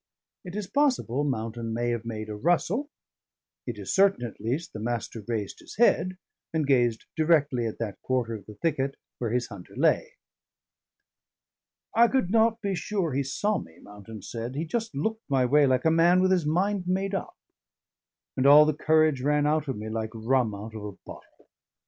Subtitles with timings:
[0.43, 2.89] It is possible Mountain may have made a rustle,
[3.67, 6.17] it is certain, at least, the Master raised his head
[6.51, 10.13] and gazed directly at that quarter of the thicket where his hunter lay;
[11.93, 15.67] "I could not be sure he saw me," Mountain said; "he just looked my way
[15.67, 17.37] like a man with his mind made up,
[18.35, 21.47] and all the courage ran out of me like rum out of a bottle."